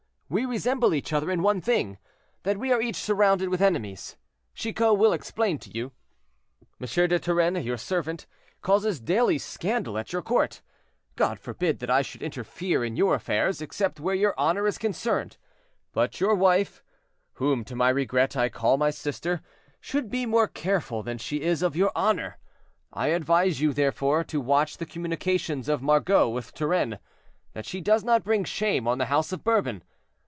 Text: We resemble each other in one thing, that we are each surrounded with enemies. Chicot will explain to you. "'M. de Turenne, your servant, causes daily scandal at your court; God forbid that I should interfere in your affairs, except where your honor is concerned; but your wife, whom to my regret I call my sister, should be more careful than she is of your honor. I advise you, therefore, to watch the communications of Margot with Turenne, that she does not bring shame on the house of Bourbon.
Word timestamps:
We 0.33 0.45
resemble 0.45 0.93
each 0.93 1.11
other 1.11 1.29
in 1.29 1.41
one 1.43 1.59
thing, 1.59 1.97
that 2.43 2.57
we 2.57 2.71
are 2.71 2.81
each 2.81 2.95
surrounded 2.95 3.49
with 3.49 3.59
enemies. 3.61 4.15
Chicot 4.55 4.97
will 4.97 5.11
explain 5.11 5.57
to 5.59 5.69
you. 5.77 5.91
"'M. 6.79 6.87
de 7.09 7.19
Turenne, 7.19 7.61
your 7.61 7.75
servant, 7.75 8.25
causes 8.61 9.01
daily 9.01 9.37
scandal 9.37 9.97
at 9.97 10.13
your 10.13 10.21
court; 10.21 10.61
God 11.17 11.37
forbid 11.37 11.79
that 11.79 11.89
I 11.89 12.01
should 12.01 12.23
interfere 12.23 12.81
in 12.81 12.95
your 12.95 13.13
affairs, 13.13 13.61
except 13.61 13.99
where 13.99 14.15
your 14.15 14.33
honor 14.39 14.65
is 14.67 14.77
concerned; 14.77 15.35
but 15.91 16.21
your 16.21 16.33
wife, 16.33 16.81
whom 17.33 17.65
to 17.65 17.75
my 17.75 17.89
regret 17.89 18.37
I 18.37 18.47
call 18.47 18.77
my 18.77 18.89
sister, 18.89 19.41
should 19.81 20.09
be 20.09 20.25
more 20.25 20.47
careful 20.47 21.03
than 21.03 21.17
she 21.17 21.41
is 21.41 21.61
of 21.61 21.75
your 21.75 21.91
honor. 21.93 22.37
I 22.93 23.07
advise 23.07 23.59
you, 23.59 23.73
therefore, 23.73 24.23
to 24.23 24.39
watch 24.39 24.77
the 24.77 24.85
communications 24.85 25.67
of 25.67 25.81
Margot 25.81 26.29
with 26.29 26.53
Turenne, 26.53 26.99
that 27.51 27.65
she 27.65 27.81
does 27.81 28.05
not 28.05 28.23
bring 28.23 28.45
shame 28.45 28.87
on 28.87 28.97
the 28.97 29.07
house 29.07 29.33
of 29.33 29.43
Bourbon. 29.43 29.83